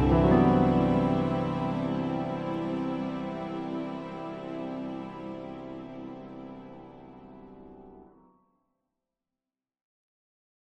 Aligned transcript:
oh 0.00 0.37